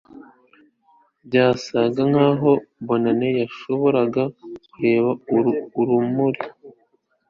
byasaga 1.25 2.01
nkaho 2.11 2.51
bonnie 2.85 3.29
yashoboraga 3.41 4.23
kureba 4.71 5.09
urumuri 5.79 6.41